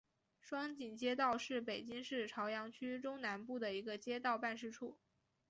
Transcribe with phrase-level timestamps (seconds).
[0.39, 4.97] 双井街道是北京市朝阳区中南部的一个街道办事处。